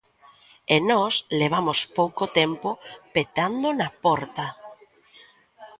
E 0.73 0.77
nós 0.91 1.13
levamos 1.41 1.79
pouco 1.97 2.23
tempo 2.39 2.69
petando 3.13 3.67
na 3.79 3.89
porta. 4.03 4.45